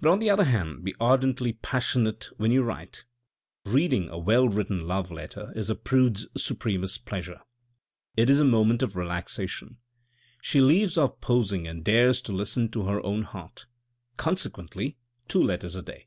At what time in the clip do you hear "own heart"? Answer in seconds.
13.04-13.66